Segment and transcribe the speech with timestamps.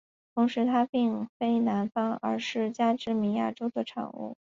[0.33, 4.35] 同时它并非南方而是加州和密歇根的产物。